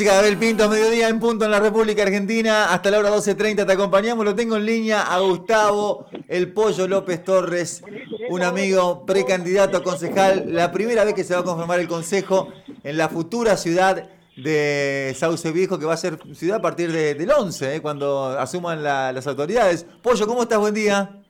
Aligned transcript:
Chica 0.00 0.18
Abel 0.18 0.38
Pinto, 0.38 0.66
mediodía 0.70 1.10
en 1.10 1.20
punto 1.20 1.44
en 1.44 1.50
la 1.50 1.60
República 1.60 2.02
Argentina. 2.02 2.72
Hasta 2.72 2.90
la 2.90 3.00
hora 3.00 3.10
12.30 3.10 3.66
te 3.66 3.72
acompañamos. 3.72 4.24
Lo 4.24 4.34
tengo 4.34 4.56
en 4.56 4.64
línea 4.64 5.02
a 5.02 5.18
Gustavo 5.18 6.06
El 6.26 6.54
Pollo 6.54 6.88
López 6.88 7.22
Torres, 7.22 7.84
un 8.30 8.42
amigo 8.42 9.04
precandidato 9.04 9.76
a 9.76 9.82
concejal. 9.82 10.54
La 10.54 10.72
primera 10.72 11.04
vez 11.04 11.12
que 11.12 11.22
se 11.22 11.34
va 11.34 11.40
a 11.40 11.44
confirmar 11.44 11.80
el 11.80 11.86
consejo 11.86 12.48
en 12.82 12.96
la 12.96 13.10
futura 13.10 13.58
ciudad 13.58 14.08
de 14.38 15.14
Sauce 15.18 15.52
Viejo, 15.52 15.78
que 15.78 15.84
va 15.84 15.92
a 15.92 15.98
ser 15.98 16.18
ciudad 16.32 16.60
a 16.60 16.62
partir 16.62 16.90
del 16.90 17.30
11, 17.30 17.74
eh, 17.74 17.82
cuando 17.82 18.38
asuman 18.38 18.82
las 18.82 19.26
autoridades. 19.26 19.84
Pollo, 20.00 20.26
¿cómo 20.26 20.44
estás? 20.44 20.60
Buen 20.60 20.72
día. 20.72 21.20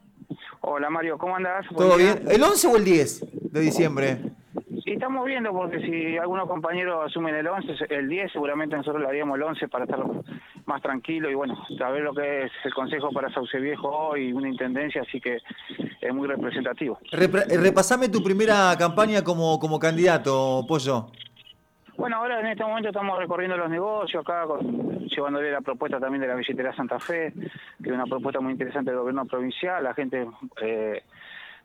Hola 0.60 0.90
Mario, 0.90 1.18
¿cómo 1.18 1.34
andás? 1.34 1.66
¿Todo 1.76 1.96
bien? 1.96 2.22
¿El 2.28 2.40
11 2.40 2.68
o 2.68 2.76
el 2.76 2.84
10 2.84 3.20
de 3.50 3.60
diciembre? 3.60 4.29
Estamos 5.10 5.26
viendo 5.26 5.52
porque 5.52 5.80
si 5.80 6.16
algunos 6.18 6.46
compañeros 6.46 7.04
asumen 7.04 7.34
el 7.34 7.44
11, 7.44 7.86
el 7.88 8.08
10, 8.08 8.30
seguramente 8.30 8.76
nosotros 8.76 9.02
le 9.02 9.08
haríamos 9.08 9.36
el 9.38 9.42
11 9.42 9.66
para 9.66 9.84
estar 9.84 9.98
más 10.66 10.80
tranquilo 10.82 11.28
y 11.28 11.34
bueno, 11.34 11.58
saber 11.76 12.02
lo 12.02 12.14
que 12.14 12.44
es 12.44 12.52
el 12.62 12.72
Consejo 12.72 13.10
para 13.10 13.28
Sauce 13.34 13.58
Viejo 13.58 13.88
hoy, 13.88 14.32
una 14.32 14.48
intendencia, 14.48 15.02
así 15.02 15.20
que 15.20 15.38
es 16.00 16.14
muy 16.14 16.28
representativo. 16.28 17.00
repasame 17.10 18.08
tu 18.08 18.22
primera 18.22 18.72
campaña 18.78 19.24
como, 19.24 19.58
como 19.58 19.80
candidato, 19.80 20.64
Pollo. 20.68 21.08
Bueno, 21.96 22.18
ahora 22.18 22.38
en 22.38 22.46
este 22.46 22.62
momento 22.62 22.90
estamos 22.90 23.18
recorriendo 23.18 23.56
los 23.56 23.68
negocios 23.68 24.22
acá, 24.22 24.44
llevándole 25.08 25.50
la 25.50 25.60
propuesta 25.60 25.98
también 25.98 26.22
de 26.22 26.28
la 26.28 26.36
billetera 26.36 26.72
Santa 26.72 27.00
Fe, 27.00 27.32
que 27.82 27.88
es 27.88 27.92
una 27.92 28.06
propuesta 28.06 28.38
muy 28.38 28.52
interesante 28.52 28.92
del 28.92 29.00
gobierno 29.00 29.24
provincial. 29.24 29.82
La 29.82 29.92
gente 29.92 30.24
eh, 30.62 31.02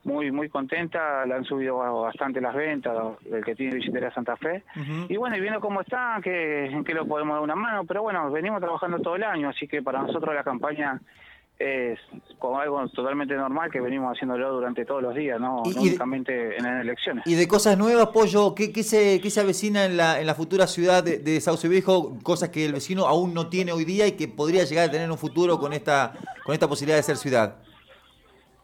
muy 0.05 0.31
muy 0.31 0.49
contenta, 0.49 1.25
le 1.25 1.33
han 1.33 1.43
subido 1.43 1.77
bastante 1.77 2.39
las 2.39 2.55
ventas 2.55 2.95
del 3.21 3.43
que 3.43 3.55
tiene 3.55 3.75
billetera 3.75 4.13
Santa 4.13 4.37
Fe. 4.37 4.63
Y 5.09 5.17
bueno, 5.17 5.35
y 5.35 5.41
viendo 5.41 5.59
cómo 5.59 5.81
están, 5.81 6.21
que, 6.21 6.65
en 6.67 6.83
qué 6.83 6.93
lo 6.93 7.05
podemos 7.05 7.35
dar 7.35 7.43
una 7.43 7.55
mano, 7.55 7.83
pero 7.85 8.03
bueno, 8.03 8.31
venimos 8.31 8.61
trabajando 8.61 8.99
todo 8.99 9.15
el 9.15 9.23
año, 9.23 9.49
así 9.49 9.67
que 9.67 9.81
para 9.81 10.01
nosotros 10.01 10.33
la 10.33 10.43
campaña 10.43 11.01
es 11.57 11.97
como 12.37 12.59
algo 12.59 12.85
totalmente 12.89 13.33
normal 13.33 13.71
que 13.71 13.79
venimos 13.79 14.13
haciéndolo 14.13 14.51
durante 14.51 14.83
todos 14.85 15.01
los 15.01 15.15
días, 15.15 15.39
no, 15.39 15.63
únicamente 15.63 16.57
en 16.57 16.63
las 16.63 16.81
elecciones. 16.81 17.25
Y 17.25 17.35
de 17.35 17.47
cosas 17.47 17.77
nuevas, 17.77 18.07
Pollo, 18.07 18.53
¿qué, 18.53 18.71
qué, 18.73 18.83
se, 18.83 19.21
qué 19.21 19.29
se 19.29 19.39
avecina 19.39 19.85
en 19.85 19.97
la, 19.97 20.19
en 20.19 20.27
la 20.27 20.35
futura 20.35 20.67
ciudad 20.67 21.03
de, 21.03 21.17
de, 21.17 21.39
Sauce 21.39 21.67
Viejo? 21.67 22.17
Cosas 22.23 22.49
que 22.49 22.65
el 22.65 22.73
vecino 22.73 23.07
aún 23.07 23.33
no 23.33 23.47
tiene 23.47 23.71
hoy 23.71 23.85
día 23.85 24.05
y 24.05 24.13
que 24.13 24.27
podría 24.27 24.65
llegar 24.65 24.89
a 24.89 24.91
tener 24.91 25.05
en 25.05 25.11
un 25.11 25.17
futuro 25.17 25.57
con 25.57 25.71
esta, 25.71 26.13
con 26.43 26.53
esta 26.53 26.67
posibilidad 26.67 26.97
de 26.97 27.03
ser 27.03 27.17
ciudad. 27.17 27.55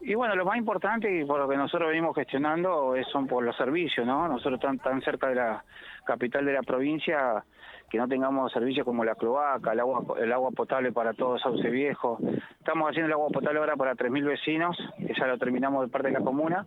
Y 0.04 0.14
bueno, 0.14 0.34
lo 0.34 0.44
más 0.44 0.56
importante 0.56 1.20
y 1.20 1.24
por 1.24 1.38
lo 1.38 1.48
que 1.48 1.56
nosotros 1.56 1.90
venimos 1.90 2.14
gestionando 2.14 2.94
son 3.12 3.28
por 3.28 3.44
los 3.44 3.56
servicios, 3.56 4.04
¿no? 4.04 4.26
Nosotros 4.26 4.58
tan, 4.58 4.78
tan 4.78 5.00
cerca 5.00 5.28
de 5.28 5.36
la 5.36 5.64
capital 6.04 6.44
de 6.44 6.52
la 6.54 6.62
provincia 6.62 7.44
que 7.92 7.98
no 7.98 8.08
tengamos 8.08 8.50
servicios 8.50 8.86
como 8.86 9.04
la 9.04 9.14
cloaca, 9.14 9.72
el 9.72 9.80
agua, 9.80 10.02
el 10.18 10.32
agua 10.32 10.50
potable 10.52 10.92
para 10.92 11.12
todo 11.12 11.38
Sauce 11.38 11.68
Viejo. 11.68 12.18
Estamos 12.58 12.88
haciendo 12.88 13.08
el 13.08 13.12
agua 13.12 13.28
potable 13.28 13.58
ahora 13.58 13.76
para 13.76 13.92
3.000 13.94 14.24
vecinos, 14.24 14.78
que 14.96 15.12
ya 15.12 15.26
lo 15.26 15.36
terminamos 15.36 15.84
de 15.84 15.92
parte 15.92 16.08
de 16.08 16.14
la 16.14 16.20
comuna, 16.20 16.64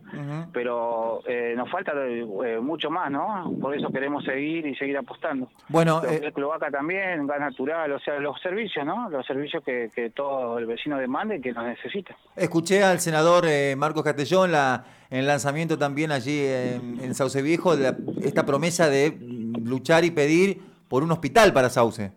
pero 0.52 1.22
eh, 1.26 1.54
nos 1.56 1.68
falta 1.68 1.94
eh, 1.96 2.60
mucho 2.62 2.90
más, 2.90 3.10
¿no? 3.10 3.52
Por 3.60 3.76
eso 3.76 3.90
queremos 3.90 4.22
seguir 4.24 4.68
y 4.68 4.76
seguir 4.76 4.96
apostando. 4.96 5.48
Bueno, 5.68 6.00
eh, 6.04 6.30
cloaca 6.32 6.70
también, 6.70 7.26
gas 7.26 7.40
natural, 7.40 7.90
o 7.90 7.98
sea, 7.98 8.20
los 8.20 8.40
servicios, 8.40 8.86
¿no? 8.86 9.10
Los 9.10 9.26
servicios 9.26 9.64
que, 9.64 10.12
todo 10.14 10.58
el 10.58 10.66
vecino 10.66 10.96
demande 10.96 11.38
y 11.38 11.40
que 11.40 11.52
nos 11.52 11.64
necesita. 11.64 12.16
Escuché 12.36 12.84
al 12.84 13.00
senador 13.00 13.46
Marcos 13.76 14.04
Castellón 14.04 14.52
la, 14.52 14.84
en 15.10 15.18
el 15.18 15.26
lanzamiento 15.26 15.76
también 15.76 16.12
allí 16.12 16.46
en, 16.46 17.00
en 17.00 17.14
Sauce 17.16 17.42
Viejo 17.42 17.74
esta 18.22 18.46
promesa 18.46 18.88
de 18.88 19.18
luchar 19.64 20.04
y 20.04 20.12
pedir 20.12 20.75
por 20.88 21.02
un 21.02 21.12
hospital 21.12 21.52
para 21.52 21.68
Sauce. 21.68 22.12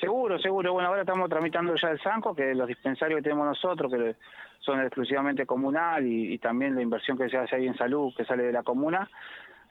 Seguro, 0.00 0.38
seguro. 0.38 0.72
Bueno, 0.72 0.88
ahora 0.88 1.02
estamos 1.02 1.30
tramitando 1.30 1.74
ya 1.76 1.88
el 1.88 2.00
SANCO, 2.00 2.34
que 2.34 2.54
los 2.54 2.68
dispensarios 2.68 3.18
que 3.18 3.22
tenemos 3.22 3.46
nosotros, 3.46 3.90
que 3.90 4.16
son 4.60 4.80
exclusivamente 4.80 5.46
comunal 5.46 6.06
y, 6.06 6.38
también 6.38 6.74
la 6.74 6.82
inversión 6.82 7.16
que 7.16 7.28
se 7.28 7.38
hace 7.38 7.56
ahí 7.56 7.66
en 7.66 7.76
salud, 7.76 8.12
que 8.16 8.24
sale 8.24 8.44
de 8.44 8.52
la 8.52 8.62
comuna, 8.62 9.08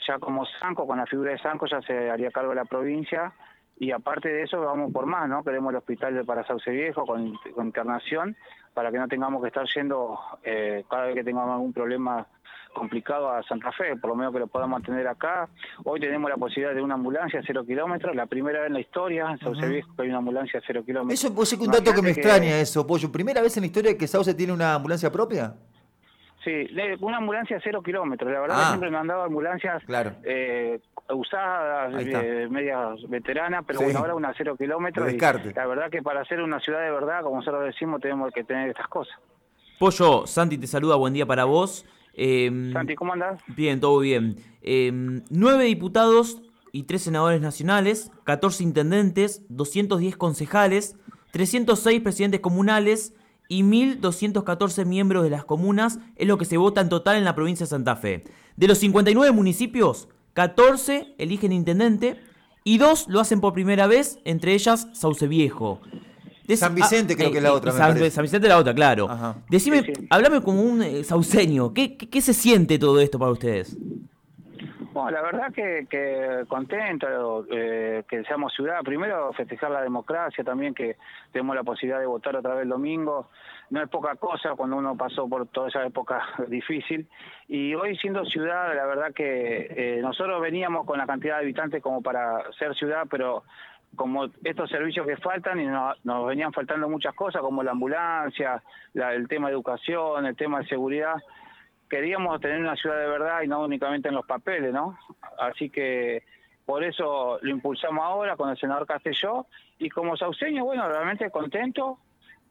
ya 0.07 0.19
como 0.19 0.45
SANCO, 0.45 0.87
con 0.87 0.97
la 0.97 1.05
figura 1.05 1.31
de 1.31 1.39
SANCO 1.39 1.67
ya 1.67 1.81
se 1.81 2.09
haría 2.09 2.31
cargo 2.31 2.49
de 2.49 2.55
la 2.55 2.65
provincia 2.65 3.33
y 3.77 3.91
aparte 3.91 4.29
de 4.29 4.43
eso 4.43 4.61
vamos 4.61 4.91
por 4.91 5.05
más, 5.05 5.27
¿no? 5.27 5.43
Queremos 5.43 5.71
el 5.71 5.77
hospital 5.77 6.15
de 6.15 6.23
para 6.23 6.45
Sauce 6.45 6.69
Viejo 6.69 7.05
con, 7.05 7.33
internación 7.57 8.35
para 8.73 8.91
que 8.91 8.97
no 8.97 9.07
tengamos 9.07 9.41
que 9.41 9.47
estar 9.47 9.65
yendo 9.75 10.19
eh, 10.43 10.83
cada 10.89 11.05
vez 11.05 11.15
que 11.15 11.23
tengamos 11.23 11.53
algún 11.53 11.73
problema 11.73 12.25
complicado 12.73 13.29
a 13.29 13.43
Santa 13.43 13.71
Fe, 13.71 13.95
por 13.95 14.09
lo 14.09 14.15
menos 14.15 14.33
que 14.33 14.39
lo 14.39 14.47
podamos 14.47 14.79
mantener 14.79 15.07
acá. 15.07 15.47
Hoy 15.83 15.99
tenemos 15.99 16.29
la 16.29 16.37
posibilidad 16.37 16.75
de 16.75 16.81
una 16.81 16.95
ambulancia 16.95 17.39
a 17.39 17.43
cero 17.45 17.63
kilómetros, 17.65 18.15
la 18.15 18.25
primera 18.25 18.59
vez 18.59 18.67
en 18.67 18.73
la 18.73 18.79
historia 18.81 19.29
en 19.31 19.39
Sauce 19.39 19.65
Viejo 19.67 19.95
que 19.95 20.01
hay 20.03 20.09
una 20.09 20.17
ambulancia 20.17 20.59
a 20.59 20.63
cero 20.65 20.83
kilómetros. 20.85 21.19
Eso 21.19 21.33
pues, 21.33 21.53
es 21.53 21.59
un 21.59 21.71
dato 21.71 21.93
que 21.93 22.01
me 22.01 22.11
extraña 22.11 22.59
eso, 22.59 22.85
Pollo. 22.85 23.11
¿Primera 23.11 23.41
vez 23.41 23.55
en 23.57 23.61
la 23.61 23.67
historia 23.67 23.97
que 23.97 24.07
Sauce 24.07 24.33
tiene 24.33 24.51
una 24.51 24.75
ambulancia 24.75 25.11
propia? 25.11 25.53
Sí, 26.43 26.67
una 26.99 27.17
ambulancia 27.17 27.57
a 27.57 27.61
cero 27.63 27.81
kilómetros. 27.81 28.31
La 28.31 28.41
verdad 28.41 28.55
que 28.55 28.61
ah. 28.63 28.67
siempre 28.69 28.91
me 28.91 28.97
han 28.97 29.07
dado 29.07 29.23
ambulancias 29.23 29.81
eh, 30.23 30.79
usadas, 31.09 31.93
eh, 32.05 32.47
medias 32.49 32.99
veteranas, 33.07 33.63
pero 33.65 33.79
bueno, 33.81 33.99
ahora 33.99 34.15
una 34.15 34.29
a 34.29 34.33
cero 34.37 34.55
kilómetros. 34.57 35.13
la 35.55 35.65
verdad 35.65 35.89
que 35.89 36.01
para 36.01 36.25
ser 36.25 36.41
una 36.41 36.59
ciudad 36.59 36.81
de 36.81 36.91
verdad, 36.91 37.21
como 37.21 37.37
nosotros 37.37 37.63
decimos, 37.63 38.01
tenemos 38.01 38.33
que 38.33 38.43
tener 38.43 38.69
estas 38.69 38.87
cosas. 38.89 39.17
Pollo, 39.79 40.27
Santi 40.27 40.57
te 40.57 40.67
saluda, 40.67 40.95
buen 40.95 41.13
día 41.13 41.25
para 41.25 41.45
vos. 41.45 41.85
Em, 42.13 42.71
Santi, 42.71 42.95
¿cómo 42.95 43.13
andás? 43.13 43.41
Bien, 43.55 43.79
todo 43.79 43.99
bien. 43.99 44.37
Em, 44.61 45.23
nueve 45.29 45.65
diputados 45.65 46.41
y 46.71 46.83
tres 46.83 47.03
senadores 47.03 47.41
nacionales, 47.41 48.11
14 48.23 48.63
intendentes, 48.63 49.43
210 49.49 50.17
concejales, 50.17 50.95
306 51.31 52.01
presidentes 52.01 52.41
comunales 52.41 53.13
y 53.47 53.63
1.214 53.63 54.85
miembros 54.85 55.23
de 55.23 55.29
las 55.29 55.45
comunas 55.45 55.99
es 56.15 56.27
lo 56.27 56.37
que 56.37 56.45
se 56.45 56.57
vota 56.57 56.81
en 56.81 56.89
total 56.89 57.17
en 57.17 57.25
la 57.25 57.35
provincia 57.35 57.65
de 57.65 57.69
Santa 57.69 57.95
Fe. 57.95 58.23
De 58.55 58.67
los 58.67 58.77
59 58.79 59.31
municipios, 59.31 60.09
14 60.33 61.15
eligen 61.17 61.51
intendente 61.51 62.19
y 62.63 62.77
dos 62.77 63.07
lo 63.07 63.19
hacen 63.19 63.41
por 63.41 63.53
primera 63.53 63.87
vez, 63.87 64.19
entre 64.25 64.53
ellas 64.53 64.87
Sauce 64.93 65.27
Viejo. 65.27 65.81
San 66.55 66.75
Vicente 66.75 67.15
creo 67.15 67.31
que 67.31 67.37
es 67.37 67.43
la 67.43 67.49
eh, 67.49 67.53
otra. 67.53 67.71
San, 67.71 67.93
Vicente 67.93 68.47
es 68.47 68.49
la 68.49 68.57
otra, 68.57 68.73
claro. 68.73 69.07
Decime, 69.49 69.93
hablame 70.09 70.41
como 70.41 70.61
un 70.61 70.81
eh, 70.81 71.03
sauceño. 71.03 71.73
¿Qué, 71.73 71.97
¿Qué, 71.97 72.21
se 72.21 72.33
siente 72.33 72.77
todo 72.77 72.99
esto 72.99 73.17
para 73.17 73.31
ustedes? 73.31 73.77
Bueno, 74.91 75.09
la 75.09 75.21
verdad 75.23 75.51
que, 75.51 75.87
que 75.89 76.43
contento 76.47 77.45
eh, 77.49 78.03
que 78.07 78.23
seamos 78.25 78.53
ciudad. 78.53 78.81
Primero, 78.83 79.33
festejar 79.33 79.71
la 79.71 79.81
democracia 79.81 80.43
también, 80.43 80.75
que 80.75 80.97
tenemos 81.31 81.55
la 81.55 81.63
posibilidad 81.63 81.99
de 81.99 82.05
votar 82.05 82.35
otra 82.35 82.53
vez 82.53 82.63
el 82.63 82.69
domingo. 82.69 83.29
No 83.71 83.81
es 83.81 83.89
poca 83.89 84.15
cosa 84.15 84.51
cuando 84.55 84.75
uno 84.75 84.95
pasó 84.95 85.27
por 85.27 85.47
toda 85.47 85.69
esa 85.69 85.83
época 85.83 86.21
difícil. 86.47 87.07
Y 87.47 87.73
hoy 87.73 87.97
siendo 87.97 88.23
ciudad, 88.25 88.75
la 88.75 88.85
verdad 88.85 89.13
que 89.15 89.99
nosotros 90.01 90.39
veníamos 90.41 90.85
con 90.85 90.99
la 90.99 91.07
cantidad 91.07 91.37
de 91.37 91.43
habitantes 91.43 91.81
como 91.81 92.01
para 92.03 92.43
ser 92.59 92.75
ciudad, 92.75 93.07
pero 93.09 93.43
como 93.95 94.25
estos 94.43 94.69
servicios 94.69 95.05
que 95.05 95.17
faltan 95.17 95.59
y 95.59 95.65
nos 95.65 96.27
venían 96.27 96.51
faltando 96.53 96.89
muchas 96.89 97.13
cosas 97.13 97.41
como 97.41 97.63
la 97.63 97.71
ambulancia, 97.71 98.61
el 98.93 99.27
tema 99.27 99.47
de 99.47 99.53
educación, 99.53 100.25
el 100.25 100.35
tema 100.35 100.59
de 100.59 100.67
seguridad, 100.67 101.15
queríamos 101.89 102.39
tener 102.41 102.59
una 102.59 102.75
ciudad 102.75 102.97
de 102.97 103.07
verdad 103.07 103.41
y 103.43 103.47
no 103.47 103.63
únicamente 103.63 104.09
en 104.09 104.15
los 104.15 104.25
papeles, 104.25 104.73
¿no? 104.73 104.97
Así 105.39 105.69
que 105.69 106.23
por 106.65 106.83
eso 106.83 107.37
lo 107.41 107.49
impulsamos 107.49 108.03
ahora 108.03 108.35
con 108.35 108.49
el 108.49 108.57
senador 108.57 108.87
Castelló 108.87 109.45
y 109.77 109.89
como 109.89 110.17
sauceño, 110.17 110.65
bueno, 110.65 110.87
realmente 110.87 111.29
contento, 111.29 111.99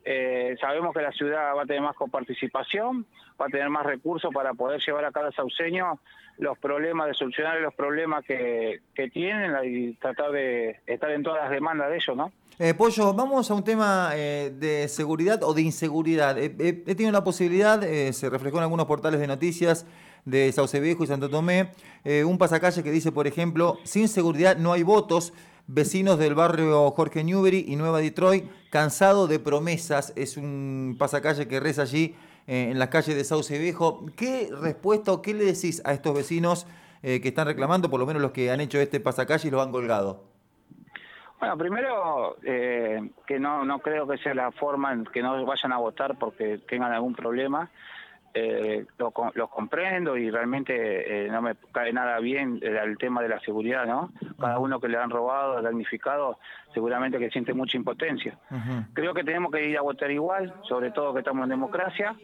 eh, 0.05 0.57
sabemos 0.61 0.93
que 0.95 1.03
la 1.03 1.13
ciudad 1.13 1.55
va 1.57 1.63
a 1.63 1.67
tener 1.67 1.83
más 1.83 1.95
coparticipación, 1.95 3.07
va 3.41 3.47
a 3.47 3.49
tener 3.49 3.69
más 3.69 3.87
recursos 3.87 4.33
para 4.33 4.55
poder 4.55 4.81
llevar 4.81 5.05
a 5.05 5.13
cada 5.13 5.31
sauceño 5.33 6.01
los 6.39 6.59
problemas, 6.59 7.07
de 7.09 7.15
solucionar 7.15 7.61
los 7.61 7.75
problemas 7.75 8.25
que, 8.25 8.81
que 8.95 9.09
tienen 9.11 9.53
y 9.65 9.95
tratar 9.95 10.33
de 10.33 10.81
estar 10.87 11.11
en 11.11 11.23
todas 11.23 11.43
las 11.43 11.51
demandas 11.51 11.91
de 11.91 11.97
ellos, 11.97 12.17
¿no? 12.17 12.33
Eh, 12.59 12.75
Pollo, 12.75 13.15
vamos 13.15 13.51
a 13.51 13.54
un 13.54 13.65
tema 13.65 14.10
eh, 14.15 14.53
de 14.54 14.89
seguridad 14.89 15.43
o 15.43 15.54
de 15.54 15.63
inseguridad. 15.63 16.39
he 16.39 16.51
tenido 16.51 17.13
la 17.13 17.25
posibilidad, 17.25 17.81
se 17.81 18.31
reflejó 18.31 18.59
en 18.59 18.65
algunos 18.65 18.87
portales 18.87 19.21
de 19.21 19.27
noticias 19.27 19.87
de 20.25 20.53
Sauce 20.53 20.78
Viejo 20.78 21.03
y 21.03 21.07
Santo 21.07 21.31
Tomé, 21.31 21.71
un 22.05 22.39
pasacalle 22.39 22.83
que 22.83 22.91
dice, 22.91 23.10
por 23.10 23.27
ejemplo, 23.27 23.78
sin 23.84 24.07
seguridad 24.07 24.57
no 24.57 24.72
hay 24.72 24.83
votos 24.83 25.33
vecinos 25.66 26.18
del 26.18 26.34
barrio 26.34 26.91
Jorge 26.91 27.24
Newbery 27.24 27.64
y 27.68 27.76
Nueva 27.76 27.98
Detroit, 27.98 28.44
cansado 28.70 29.26
de 29.26 29.38
promesas, 29.38 30.12
es 30.16 30.36
un 30.36 30.97
pasacalle 30.98 31.48
que 31.48 31.60
reza 31.60 31.82
allí 31.82 32.14
eh, 32.47 32.68
en 32.70 32.78
la 32.78 32.91
calle 32.91 33.14
de 33.14 33.24
Sauce 33.24 33.59
Viejo. 33.59 34.06
¿Qué 34.16 34.48
respuesta 34.60 35.12
o 35.12 35.22
qué 35.22 35.34
le 35.34 35.44
decís 35.44 35.82
a 35.84 35.92
estos 35.92 36.14
vecinos 36.14 36.66
eh, 37.03 37.20
que 37.20 37.28
están 37.28 37.47
reclamando, 37.47 37.91
por 37.91 38.00
lo 38.00 38.06
menos 38.06 38.22
los 38.22 38.32
que 38.32 38.50
han 38.50 38.60
hecho 38.60 38.78
este 38.78 39.00
pasacalle 39.00 39.48
y 39.48 39.50
lo 39.50 39.62
han 39.62 39.72
colgado? 39.72 40.24
Bueno, 41.38 41.59
primero 41.59 42.36
eh, 42.44 43.10
que 43.26 43.41
no, 43.41 43.64
no 43.64 43.80
creo 43.80 44.06
que 44.06 44.16
sea 44.18 44.32
la 44.32 44.53
forma 44.53 44.92
en 44.92 45.04
que 45.04 45.22
no 45.22 45.44
vayan 45.44 45.72
a 45.72 45.78
votar 45.78 46.16
porque 46.16 46.59
tengan 46.68 46.92
algún 46.92 47.14
problema. 47.14 47.68
Eh, 48.34 48.87
los 48.97 49.51
comprendo 49.51 50.17
y 50.17 50.31
realmente 50.31 51.27
eh, 51.27 51.29
no 51.29 51.43
me 51.43 51.55
cae 51.71 51.93
nada 51.93 52.19
bien 52.19 52.59
el, 52.63 52.97
tema 52.97 53.23
de 53.23 53.29
la 53.29 53.41
seguridad, 53.41 53.87
¿no? 53.87 54.11
Cada 54.41 54.59
uno 54.59 54.81
que 54.81 54.89
le 54.89 54.97
han 54.97 55.11
robado, 55.11 55.61
damnificado, 55.61 56.39
seguramente 56.73 57.19
que 57.19 57.31
siente 57.31 57.53
mucha 57.53 57.77
impotencia. 57.77 58.39
Creo 58.95 59.13
que 59.13 59.25
tenemos 59.25 59.53
que 59.53 59.69
ir 59.69 59.77
a 59.77 59.83
votar 59.83 60.11
igual, 60.11 60.55
sobre 60.69 60.91
todo 60.91 61.13
que 61.13 61.21
estamos 61.21 61.45
en 61.45 61.51
democracia. 61.51 62.17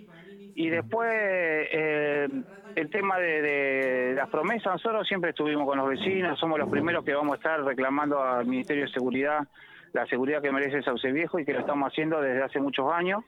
Y 0.54 0.70
después, 0.70 1.08
eh, 1.10 2.28
el 2.74 2.90
tema 2.90 3.18
de, 3.18 4.14
las 4.16 4.28
promesas, 4.28 4.72
nosotros 4.72 5.06
siempre 5.06 5.30
estuvimos 5.30 5.66
con 5.66 5.78
los 5.78 5.88
vecinos, 5.88 6.38
somos 6.38 6.58
los 6.58 6.68
primeros 6.70 7.04
que 7.04 7.14
vamos 7.14 7.34
a 7.34 7.36
estar 7.36 7.62
reclamando 7.62 8.22
al 8.22 8.46
Ministerio 8.46 8.84
de 8.84 8.92
Seguridad 8.92 9.46
la 9.92 10.06
seguridad 10.06 10.42
que 10.42 10.52
merece 10.52 10.82
Sauce 10.82 11.10
Viejo 11.12 11.38
y 11.38 11.44
que 11.44 11.52
lo 11.52 11.60
estamos 11.60 11.90
haciendo 11.90 12.20
desde 12.20 12.42
hace 12.42 12.60
muchos 12.60 12.92
años. 12.92 13.24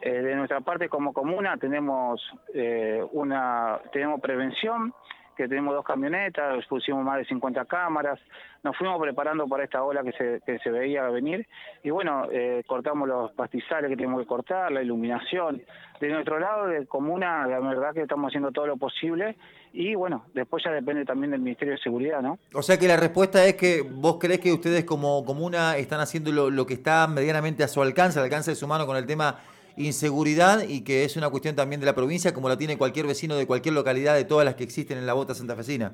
Eh, 0.00 0.10
de 0.10 0.34
nuestra 0.34 0.60
parte 0.60 0.88
como 0.88 1.12
comuna 1.12 1.56
tenemos 1.56 2.20
eh, 2.54 3.02
una 3.12 3.78
tenemos 3.92 4.20
prevención 4.20 4.92
que 5.36 5.46
tenemos 5.48 5.74
dos 5.74 5.84
camionetas, 5.84 6.64
pusimos 6.66 7.04
más 7.04 7.18
de 7.18 7.26
50 7.26 7.66
cámaras, 7.66 8.18
nos 8.64 8.76
fuimos 8.76 9.00
preparando 9.00 9.46
para 9.46 9.64
esta 9.64 9.82
ola 9.82 10.02
que 10.02 10.12
se, 10.12 10.40
que 10.44 10.58
se 10.60 10.70
veía 10.70 11.02
venir 11.10 11.46
y 11.84 11.90
bueno, 11.90 12.26
eh, 12.32 12.64
cortamos 12.66 13.06
los 13.06 13.32
pastizales 13.32 13.90
que 13.90 13.96
tenemos 13.96 14.20
que 14.22 14.26
cortar, 14.26 14.72
la 14.72 14.82
iluminación. 14.82 15.62
De 16.00 16.08
nuestro 16.08 16.38
lado, 16.38 16.66
de 16.66 16.86
comuna, 16.86 17.46
la 17.46 17.60
verdad 17.60 17.94
que 17.94 18.02
estamos 18.02 18.28
haciendo 18.28 18.50
todo 18.50 18.66
lo 18.66 18.76
posible 18.76 19.36
y 19.72 19.94
bueno, 19.94 20.24
después 20.34 20.64
ya 20.64 20.70
depende 20.70 21.04
también 21.04 21.30
del 21.30 21.40
Ministerio 21.40 21.74
de 21.74 21.80
Seguridad, 21.80 22.22
¿no? 22.22 22.38
O 22.54 22.62
sea 22.62 22.78
que 22.78 22.88
la 22.88 22.96
respuesta 22.96 23.44
es 23.44 23.56
que 23.56 23.82
vos 23.82 24.16
crees 24.18 24.40
que 24.40 24.52
ustedes 24.52 24.84
como 24.84 25.24
comuna 25.24 25.76
están 25.76 26.00
haciendo 26.00 26.32
lo, 26.32 26.50
lo 26.50 26.66
que 26.66 26.74
está 26.74 27.06
medianamente 27.06 27.62
a 27.62 27.68
su 27.68 27.82
alcance, 27.82 28.18
al 28.18 28.24
alcance 28.24 28.52
de 28.52 28.56
su 28.56 28.66
mano 28.66 28.86
con 28.86 28.96
el 28.96 29.06
tema 29.06 29.38
inseguridad 29.76 30.62
y 30.66 30.82
que 30.82 31.04
es 31.04 31.16
una 31.16 31.28
cuestión 31.30 31.54
también 31.54 31.80
de 31.80 31.86
la 31.86 31.94
provincia, 31.94 32.32
como 32.32 32.48
la 32.48 32.56
tiene 32.56 32.78
cualquier 32.78 33.06
vecino 33.06 33.36
de 33.36 33.46
cualquier 33.46 33.74
localidad 33.74 34.14
de 34.14 34.24
todas 34.24 34.44
las 34.44 34.54
que 34.54 34.64
existen 34.64 34.98
en 34.98 35.06
la 35.06 35.14
bota 35.14 35.34
santafesina. 35.34 35.92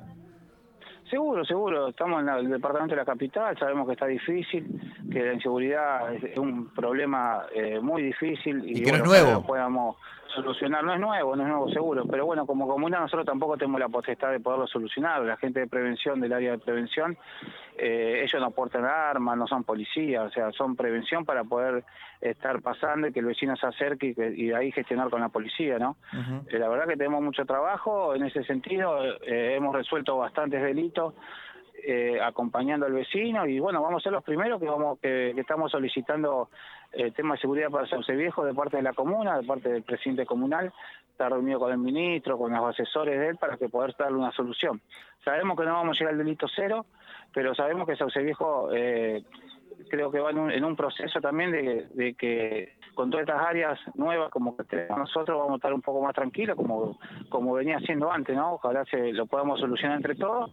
Seguro, 1.13 1.45
seguro. 1.45 1.89
Estamos 1.89 2.23
en 2.23 2.29
el 2.31 2.49
departamento 2.49 2.95
de 2.95 3.01
la 3.01 3.05
capital, 3.05 3.59
sabemos 3.59 3.87
que 3.87 3.93
está 3.93 4.07
difícil, 4.07 4.67
que 5.13 5.21
la 5.21 5.35
inseguridad 5.35 6.15
es 6.15 6.39
un 6.39 6.69
problema 6.69 7.43
eh, 7.55 7.81
muy 7.81 8.03
difícil 8.03 8.63
y, 8.65 8.83
que 8.83 8.93
no 8.93 8.97
es 8.97 9.05
nuevo. 9.05 9.45
podamos 9.45 9.97
solucionar. 10.35 10.85
No 10.85 10.95
es 10.95 11.01
nuevo, 11.01 11.37
no 11.37 11.43
es 11.43 11.49
nuevo 11.49 11.69
seguro, 11.71 12.05
pero 12.07 12.27
bueno, 12.27 12.47
como 12.47 12.67
comuna 12.67 13.01
nosotros 13.01 13.27
tampoco 13.27 13.57
tenemos 13.57 13.81
la 13.81 13.89
potestad 13.89 14.31
de 14.31 14.41
poderlo 14.41 14.67
solucionar. 14.67 15.23
La 15.23 15.37
gente 15.37 15.61
de 15.61 15.67
prevención, 15.67 16.21
del 16.21 16.33
área 16.33 16.53
de 16.53 16.59
prevención, 16.59 17.17
eh, 17.77 18.23
ellos 18.25 18.41
no 18.41 18.51
portan 18.51 18.85
armas, 18.85 19.37
no 19.37 19.47
son 19.47 19.65
policías, 19.65 20.27
o 20.27 20.31
sea, 20.31 20.53
son 20.53 20.77
prevención 20.77 21.25
para 21.25 21.45
poder 21.45 21.85
estar 22.21 22.61
pasando 22.63 23.09
y 23.09 23.13
que 23.13 23.21
el 23.21 23.27
vecino 23.27 23.57
se 23.57 23.67
acerque 23.67 24.15
y, 24.17 24.47
de 24.47 24.55
ahí 24.55 24.71
gestionar 24.73 25.11
con 25.11 25.21
la 25.21 25.29
policía, 25.29 25.79
¿no? 25.79 25.97
Eh, 26.49 26.59
la 26.59 26.69
verdad 26.69 26.87
que 26.87 26.97
tenemos 26.97 27.23
mucho 27.23 27.45
trabajo 27.45 28.15
en 28.15 28.25
ese 28.25 28.45
sentido, 28.45 29.03
eh, 29.23 29.57
hemos 29.57 29.75
resuelto 29.75 30.17
bastantes 30.17 30.63
delitos. 30.63 31.15
Acompañando 32.23 32.87
al 32.87 32.93
vecino 32.93 33.47
y 33.47 33.59
bueno 33.59 33.83
vamos 33.83 34.01
a 34.01 34.05
ser 34.05 34.13
los 34.13 34.23
primeros 34.23 34.61
que 34.61 34.67
vamos 34.67 34.99
que, 35.01 35.31
estamos 35.31 35.73
solicitando 35.73 36.49
el 36.93 37.13
tema 37.13 37.35
de 37.35 37.41
seguridad 37.41 37.71
para 37.71 37.89
Sauce 37.89 38.15
Viejo 38.15 38.45
de 38.45 38.55
parte 38.55 38.77
de 38.77 38.83
la 38.83 38.93
comuna 38.93 39.39
de 39.39 39.47
parte 39.47 39.69
del 39.69 39.83
presidente 39.83 40.25
comunal. 40.27 40.73
Está 41.11 41.29
reunido 41.29 41.59
con 41.59 41.73
el 41.73 41.79
ministro 41.79 42.39
con 42.39 42.53
los 42.53 42.71
asesores 42.71 43.19
de 43.19 43.29
él 43.29 43.37
para 43.37 43.57
que 43.57 43.69
poder 43.69 43.95
darle 43.99 44.19
una 44.19 44.33
solución. 44.33 44.81
Sabemos 45.25 45.59
que 45.59 45.65
no 45.65 45.73
vamos 45.73 45.97
a 45.97 45.99
llegar 45.99 46.13
al 46.13 46.19
delito 46.19 46.47
cero 46.55 46.87
pero 47.33 47.55
sabemos 47.55 47.87
que 47.87 47.97
Sauce 47.97 48.23
Viejo 48.23 48.71
eh, 48.73 49.23
creo 49.89 50.11
que 50.11 50.21
va 50.21 50.31
en 50.31 50.65
un, 50.65 50.77
proceso 50.77 51.21
también 51.21 51.51
de, 51.51 52.15
que 52.15 52.75
con 52.95 53.11
todas 53.11 53.27
estas 53.27 53.43
áreas 53.43 53.79
nuevas 53.95 54.31
como 54.31 54.57
que 54.57 54.65
tenemos 54.65 54.99
nosotros 54.99 55.39
vamos 55.39 55.53
a 55.53 55.57
estar 55.57 55.73
un 55.73 55.83
poco 55.83 56.03
más 56.03 56.15
tranquilos 56.15 56.57
como 56.57 56.99
como 57.29 57.55
venía 57.55 57.77
haciendo 57.77 58.11
antes, 58.11 58.37
¿no? 58.37 58.55
Ojalá 58.55 58.85
se 58.85 59.13
lo 59.13 59.27
podamos 59.27 59.61
solucionar 59.61 59.97
entre 59.97 60.15
todos 60.15 60.51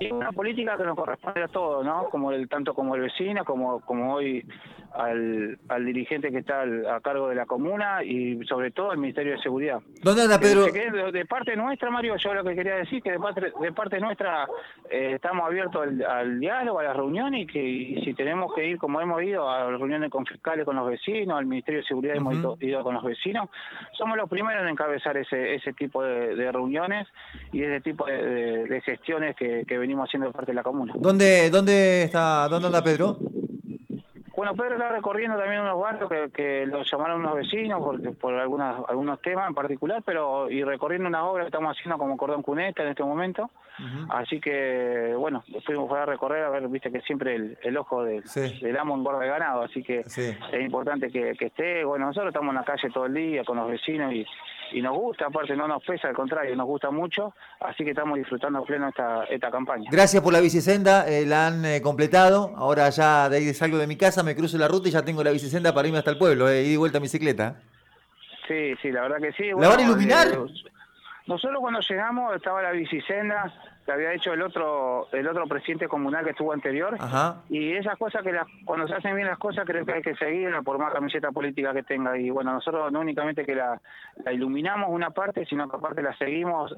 y 0.00 0.10
una 0.10 0.32
política 0.32 0.76
que 0.76 0.84
nos 0.84 0.96
corresponde 0.96 1.42
a 1.42 1.48
todos, 1.48 1.84
¿no? 1.84 2.08
Como 2.10 2.32
el 2.32 2.48
tanto 2.48 2.74
como 2.74 2.94
el 2.94 3.02
vecino, 3.02 3.44
como 3.44 3.80
como 3.80 4.14
hoy 4.14 4.46
al, 4.94 5.58
al 5.68 5.84
dirigente 5.84 6.30
que 6.30 6.38
está 6.38 6.62
a 6.62 7.00
cargo 7.00 7.28
de 7.28 7.34
la 7.34 7.46
comuna 7.46 8.02
y 8.02 8.38
sobre 8.46 8.70
todo 8.70 8.92
el 8.92 8.98
Ministerio 8.98 9.32
de 9.32 9.42
Seguridad. 9.42 9.80
¿Dónde 10.02 10.22
anda 10.22 10.38
Pedro? 10.38 10.66
de, 10.66 11.26
parte 11.26 11.56
nuestra, 11.56 11.90
Mario, 11.90 12.16
yo 12.16 12.34
lo 12.34 12.44
que 12.44 12.54
quería 12.54 12.76
decir 12.76 13.02
que 13.02 13.12
de 13.12 13.18
parte, 13.18 13.52
de 13.60 13.72
parte 13.72 14.00
nuestra 14.00 14.46
eh, 14.90 15.12
estamos 15.14 15.46
abiertos 15.46 15.86
al, 16.06 16.40
diálogo, 16.40 16.78
a 16.78 16.84
las 16.84 16.96
reuniones 16.96 17.42
y 17.42 17.46
que 17.46 18.00
si 18.04 18.14
tenemos 18.14 18.52
que 18.54 18.66
ir 18.66 18.78
como 18.78 19.00
hemos 19.00 19.22
ido 19.22 19.48
a 19.48 19.68
reuniones 19.70 20.10
con 20.10 20.24
fiscales, 20.26 20.64
con 20.64 20.76
los 20.76 20.88
vecinos, 20.88 21.38
al 21.38 21.46
Ministerio 21.46 21.80
de 21.80 21.86
Seguridad 21.86 22.16
hemos 22.16 22.34
ido, 22.60 22.82
con 22.82 22.94
los 22.94 23.04
vecinos, 23.04 23.48
somos 23.96 24.16
los 24.16 24.28
primeros 24.28 24.62
en 24.62 24.68
encabezar 24.68 25.16
ese, 25.16 25.54
ese 25.54 25.72
tipo 25.72 26.02
de, 26.02 26.48
reuniones 26.52 27.06
y 27.52 27.62
ese 27.62 27.80
tipo 27.80 28.06
de, 28.06 28.80
gestiones 28.84 29.36
que, 29.36 29.64
que, 29.66 29.76
venimos 29.76 30.08
haciendo 30.08 30.28
de 30.28 30.32
parte 30.32 30.52
de 30.52 30.56
la 30.56 30.62
comuna. 30.62 30.94
¿Dónde, 30.96 31.50
dónde 31.50 32.04
está, 32.04 32.48
dónde 32.48 32.66
anda 32.68 32.82
Pedro? 32.82 33.18
Bueno, 34.38 34.54
Pedro 34.54 34.74
está 34.74 34.90
recorriendo 34.90 35.36
también 35.36 35.62
unos 35.62 35.80
barrios 35.80 36.08
que, 36.08 36.30
que 36.32 36.64
lo 36.64 36.84
llamaron 36.84 37.22
unos 37.22 37.34
vecinos 37.34 37.82
por, 37.82 38.16
por 38.18 38.34
algunas, 38.34 38.88
algunos 38.88 39.20
temas 39.20 39.48
en 39.48 39.54
particular, 39.56 40.00
pero 40.06 40.48
y 40.48 40.62
recorriendo 40.62 41.08
una 41.08 41.24
obra 41.24 41.42
que 41.42 41.48
estamos 41.48 41.76
haciendo 41.76 41.98
como 41.98 42.16
cordón 42.16 42.42
cuneta 42.42 42.84
en 42.84 42.90
este 42.90 43.02
momento. 43.02 43.50
Así 44.10 44.40
que, 44.40 45.12
bueno, 45.18 45.42
fuimos 45.66 45.92
a 45.92 46.06
recorrer 46.06 46.44
a 46.44 46.50
ver, 46.50 46.68
viste 46.68 46.92
que 46.92 47.00
siempre 47.00 47.34
el, 47.34 47.58
el 47.62 47.76
ojo 47.76 48.04
del, 48.04 48.22
del 48.22 48.76
amo 48.78 48.94
engorda 48.96 49.18
de 49.18 49.28
ganado, 49.28 49.62
así 49.62 49.82
que 49.82 50.00
es 50.00 50.60
importante 50.60 51.10
que, 51.10 51.32
que 51.32 51.46
esté. 51.46 51.82
Bueno, 51.82 52.06
nosotros 52.06 52.28
estamos 52.32 52.50
en 52.50 52.60
la 52.60 52.64
calle 52.64 52.90
todo 52.90 53.06
el 53.06 53.14
día 53.14 53.42
con 53.42 53.56
los 53.56 53.68
vecinos 53.68 54.12
y 54.12 54.24
y 54.72 54.82
nos 54.82 54.96
gusta, 54.96 55.26
aparte 55.26 55.56
no 55.56 55.66
nos 55.66 55.82
pesa, 55.84 56.08
al 56.08 56.14
contrario, 56.14 56.54
nos 56.56 56.66
gusta 56.66 56.90
mucho, 56.90 57.34
así 57.60 57.84
que 57.84 57.90
estamos 57.90 58.18
disfrutando 58.18 58.62
pleno 58.64 58.88
esta, 58.88 59.24
esta 59.24 59.50
campaña. 59.50 59.88
Gracias 59.90 60.22
por 60.22 60.32
la 60.32 60.40
bicisenda, 60.40 61.08
eh, 61.08 61.26
la 61.26 61.46
han 61.46 61.64
eh, 61.64 61.80
completado, 61.82 62.52
ahora 62.56 62.88
ya 62.90 63.28
de 63.28 63.38
ahí 63.38 63.54
salgo 63.54 63.78
de 63.78 63.86
mi 63.86 63.96
casa, 63.96 64.22
me 64.22 64.34
cruzo 64.34 64.58
la 64.58 64.68
ruta 64.68 64.88
y 64.88 64.92
ya 64.92 65.02
tengo 65.02 65.22
la 65.24 65.30
bicisenda 65.30 65.72
para 65.72 65.88
irme 65.88 65.98
hasta 65.98 66.10
el 66.10 66.18
pueblo, 66.18 66.48
eh, 66.48 66.64
y 66.64 66.76
vuelta 66.76 66.98
a 66.98 67.00
bicicleta. 67.00 67.56
Sí, 68.46 68.74
sí, 68.80 68.90
la 68.90 69.02
verdad 69.02 69.18
que 69.20 69.32
sí. 69.32 69.50
¿La 69.58 69.68
van 69.68 69.80
a 69.80 69.82
iluminar? 69.82 70.28
nosotros 71.26 71.60
cuando 71.60 71.80
llegamos 71.80 72.34
estaba 72.34 72.62
la 72.62 72.70
bicisenda, 72.72 73.52
que 73.88 73.92
había 73.92 74.12
hecho 74.12 74.34
el 74.34 74.42
otro 74.42 75.08
el 75.12 75.26
otro 75.26 75.46
presidente 75.46 75.88
comunal 75.88 76.22
que 76.22 76.32
estuvo 76.32 76.52
anterior. 76.52 76.98
Y 77.48 77.72
esas 77.72 77.96
cosas 77.96 78.22
que 78.22 78.38
cuando 78.66 78.86
se 78.86 78.92
hacen 78.92 79.16
bien 79.16 79.26
las 79.26 79.38
cosas 79.38 79.64
creo 79.64 79.86
que 79.86 79.94
hay 79.94 80.02
que 80.02 80.14
seguirlas 80.16 80.62
por 80.62 80.78
más 80.78 80.92
camiseta 80.92 81.32
política 81.32 81.72
que 81.72 81.84
tenga. 81.84 82.18
Y 82.18 82.28
bueno 82.28 82.52
nosotros 82.52 82.92
no 82.92 83.00
únicamente 83.00 83.46
que 83.46 83.54
la, 83.54 83.80
iluminamos 84.30 84.90
una 84.90 85.08
parte 85.08 85.46
sino 85.46 85.70
que 85.70 85.76
aparte 85.76 86.02
la 86.02 86.14
seguimos 86.18 86.76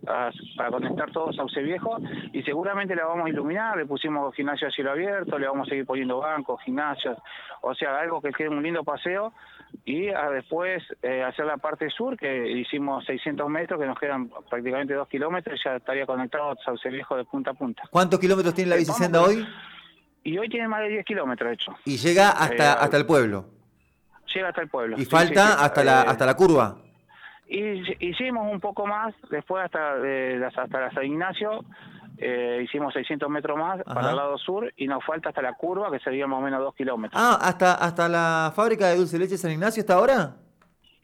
para 0.56 0.70
conectar 0.70 1.10
todos 1.10 1.30
a 1.30 1.38
Sauce 1.38 1.60
Viejo 1.62 1.98
y 2.32 2.44
seguramente 2.44 2.94
la 2.94 3.06
vamos 3.06 3.26
a 3.26 3.30
iluminar. 3.30 3.76
Le 3.76 3.86
pusimos 3.86 4.32
gimnasio 4.36 4.68
a 4.68 4.70
cielo 4.70 4.92
abierto 4.92 5.36
le 5.36 5.48
vamos 5.48 5.66
a 5.66 5.70
seguir 5.70 5.86
poniendo 5.86 6.18
bancos 6.18 6.62
gimnasios. 6.62 7.18
O 7.62 7.74
sea 7.74 7.98
algo 7.98 8.22
que 8.22 8.30
quede 8.30 8.50
un 8.50 8.62
lindo 8.62 8.84
paseo. 8.84 9.32
Y 9.84 10.08
después 10.32 10.82
eh, 11.02 11.22
hacer 11.22 11.46
la 11.46 11.56
parte 11.56 11.88
sur 11.90 12.16
que 12.16 12.50
hicimos 12.50 13.04
600 13.04 13.48
metros 13.48 13.80
que 13.80 13.86
nos 13.86 13.98
quedan 13.98 14.28
prácticamente 14.48 14.94
dos 14.94 15.06
kilómetros 15.06 15.60
ya 15.64 15.76
estaría 15.76 16.06
conectado 16.06 16.50
a 16.50 16.56
Sauce 16.56 16.88
Viejo 16.88 16.99
de 17.08 17.24
punta 17.24 17.50
a 17.50 17.54
punta. 17.54 17.82
¿Cuántos 17.90 18.18
kilómetros 18.20 18.54
tiene 18.54 18.70
la 18.70 18.76
eh, 18.76 18.80
bicicenda 18.80 19.22
hoy? 19.22 19.46
Y 20.22 20.36
hoy 20.38 20.48
tiene 20.48 20.68
más 20.68 20.80
de 20.80 20.88
10 20.88 21.04
kilómetros 21.04 21.52
hecho. 21.52 21.74
¿Y 21.84 21.96
llega 21.96 22.30
hasta, 22.30 22.72
eh, 22.72 22.76
hasta 22.80 22.96
el 22.96 23.06
pueblo? 23.06 23.46
Llega 24.34 24.48
hasta 24.48 24.62
el 24.62 24.68
pueblo. 24.68 24.96
¿Y 24.98 25.04
falta 25.04 25.64
hasta, 25.64 25.82
la, 25.82 26.02
eh, 26.02 26.04
hasta 26.08 26.26
la 26.26 26.34
curva? 26.34 26.76
Y 27.48 28.06
hicimos 28.06 28.50
un 28.50 28.60
poco 28.60 28.86
más, 28.86 29.14
después 29.30 29.64
hasta, 29.64 29.94
hasta 30.46 30.80
la 30.80 30.90
San 30.92 31.04
Ignacio, 31.04 31.64
hicimos 32.62 32.92
600 32.92 33.28
metros 33.28 33.58
más 33.58 33.82
para 33.82 34.10
el 34.10 34.16
lado 34.16 34.38
sur 34.38 34.72
y 34.76 34.86
nos 34.86 35.04
falta 35.04 35.30
hasta 35.30 35.42
la 35.42 35.54
curva, 35.54 35.90
que 35.90 35.98
sería 35.98 36.28
más 36.28 36.38
o 36.38 36.42
menos 36.42 36.60
2 36.60 36.74
kilómetros. 36.76 37.20
Ah, 37.20 37.38
¿hasta, 37.40 37.74
hasta 37.74 38.08
la 38.08 38.52
fábrica 38.54 38.86
de 38.86 38.96
dulce 38.96 39.18
leche 39.18 39.36
San 39.36 39.50
Ignacio 39.50 39.80
está 39.80 39.94
ahora? 39.94 40.36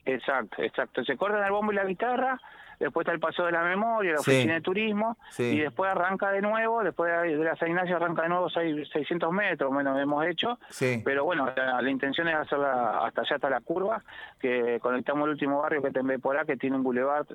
Exacto, 0.04 0.62
exacto. 0.62 1.04
Se 1.04 1.16
cortan 1.16 1.42
el 1.44 1.50
bombo 1.50 1.72
y 1.72 1.74
la 1.74 1.84
guitarra 1.84 2.40
después 2.78 3.04
está 3.04 3.12
el 3.12 3.20
Paso 3.20 3.44
de 3.44 3.52
la 3.52 3.62
Memoria, 3.62 4.12
la 4.12 4.20
Oficina 4.20 4.54
de 4.54 4.60
Turismo, 4.60 5.16
y 5.38 5.58
después 5.58 5.90
arranca 5.90 6.30
de 6.30 6.42
nuevo, 6.42 6.82
después 6.82 7.10
de 7.10 7.36
la 7.36 7.56
San 7.56 7.68
Ignacio 7.68 7.96
arranca 7.96 8.22
de 8.22 8.28
nuevo 8.28 8.48
600 8.48 9.32
metros, 9.32 9.72
menos 9.72 9.98
hemos 9.98 10.26
hecho, 10.26 10.58
pero 11.04 11.24
bueno, 11.24 11.48
la, 11.54 11.90
intención 11.90 12.28
es 12.28 12.34
hacerla 12.34 13.06
hasta 13.06 13.22
allá, 13.22 13.36
hasta 13.36 13.50
la 13.50 13.60
curva, 13.60 14.02
que 14.40 14.78
conectamos 14.80 15.24
el 15.24 15.30
último 15.30 15.62
barrio 15.62 15.82
que 15.82 15.88
es 15.88 16.20
por 16.20 16.36
acá, 16.36 16.46
que 16.46 16.56
tiene 16.56 16.76
un 16.76 16.82
boulevard, 16.82 17.26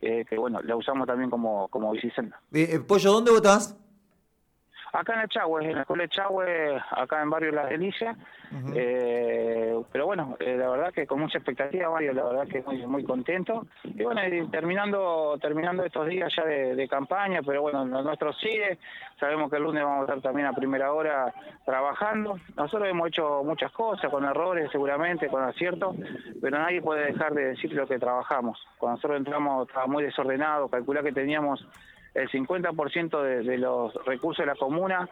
eh, 0.00 0.24
que 0.28 0.38
bueno, 0.38 0.60
la 0.62 0.76
usamos 0.76 1.06
también 1.06 1.30
como, 1.30 1.68
como 1.68 1.92
bicicenda. 1.92 2.40
Eh, 2.52 2.68
eh, 2.72 2.80
Pollo, 2.80 3.12
¿dónde 3.12 3.30
votás? 3.30 3.76
Acá 4.92 5.14
en 5.14 5.20
el 5.20 5.28
Chagüe, 5.28 5.64
en 5.64 5.74
la 5.74 5.80
escuela 5.82 6.02
de 6.04 6.08
Chagüe, 6.08 6.82
acá 6.90 7.22
en 7.22 7.30
Barrio 7.30 7.52
La 7.52 7.66
Delicia. 7.66 8.16
eh, 8.74 9.78
pero 9.92 10.06
bueno, 10.06 10.36
eh, 10.40 10.56
la 10.56 10.70
verdad 10.70 10.92
que 10.92 11.06
con 11.06 11.20
mucha 11.20 11.38
expectativa, 11.38 11.90
Mario, 11.90 12.14
la 12.14 12.24
verdad 12.24 12.48
que 12.48 12.62
muy, 12.62 12.86
muy 12.86 13.04
contento. 13.04 13.66
Y 13.84 14.02
bueno, 14.02 14.26
y 14.26 14.48
terminando 14.48 15.38
terminando 15.40 15.84
estos 15.84 16.06
días 16.06 16.32
ya 16.34 16.44
de, 16.44 16.74
de 16.74 16.88
campaña, 16.88 17.40
pero 17.44 17.62
bueno, 17.62 17.84
lo 17.84 18.02
nuestro 18.02 18.32
sigue. 18.32 18.78
Sabemos 19.20 19.50
que 19.50 19.56
el 19.56 19.64
lunes 19.64 19.84
vamos 19.84 20.00
a 20.00 20.02
estar 20.04 20.22
también 20.22 20.46
a 20.46 20.52
primera 20.52 20.92
hora 20.92 21.32
trabajando. 21.64 22.38
Nosotros 22.56 22.88
hemos 22.88 23.08
hecho 23.08 23.42
muchas 23.44 23.70
cosas, 23.72 24.10
con 24.10 24.24
errores 24.24 24.70
seguramente, 24.72 25.28
con 25.28 25.42
aciertos, 25.42 25.96
pero 26.40 26.58
nadie 26.58 26.80
puede 26.80 27.06
dejar 27.12 27.34
de 27.34 27.48
decir 27.48 27.72
lo 27.72 27.86
que 27.86 27.98
trabajamos. 27.98 28.58
Cuando 28.78 28.96
nosotros 28.96 29.18
entramos 29.18 29.68
estaba 29.68 29.86
muy 29.86 30.04
desordenado, 30.04 30.68
calculá 30.68 31.02
que 31.02 31.12
teníamos 31.12 31.66
el 32.18 32.30
50% 32.30 33.22
de, 33.22 33.42
de 33.42 33.58
los 33.58 33.94
recursos 34.04 34.42
de 34.44 34.46
la 34.46 34.56
comuna 34.56 35.08